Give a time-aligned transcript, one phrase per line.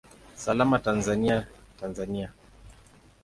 [0.43, 1.45] Salama Tanzania,
[1.79, 2.33] Tanzania!